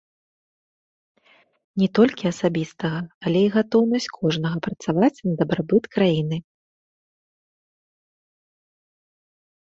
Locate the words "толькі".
1.99-2.29